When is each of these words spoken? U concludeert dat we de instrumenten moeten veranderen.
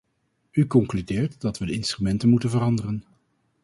U 0.51 0.67
concludeert 0.67 1.41
dat 1.41 1.57
we 1.57 1.65
de 1.65 1.73
instrumenten 1.73 2.29
moeten 2.29 2.49
veranderen. 2.49 3.03